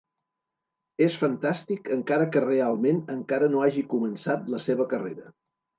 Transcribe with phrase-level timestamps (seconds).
[1.07, 5.33] És fantàstic encara que realment encara no hagi començat la seva carrera.